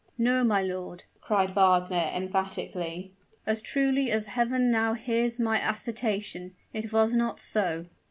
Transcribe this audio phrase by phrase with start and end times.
[0.17, 3.13] "No, my lord!" cried Wagner, emphatically.
[3.45, 7.85] "As truly as Heaven now hears my assertion, it was not so!"